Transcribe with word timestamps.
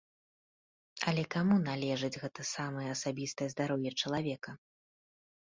Але 1.11 1.23
каму 1.35 1.57
належыць 1.65 2.17
гэта 2.23 2.41
самае 2.55 2.87
асабістае 2.95 3.49
здароўе 3.53 3.91
чалавека? 4.01 4.57